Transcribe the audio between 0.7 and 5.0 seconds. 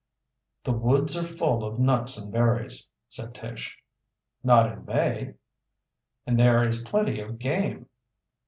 woods are full of nuts and berries," said Tish. "Not in